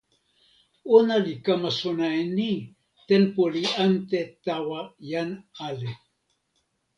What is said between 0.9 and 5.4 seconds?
ona li kama sona e ni: tenpo li ante tawa jan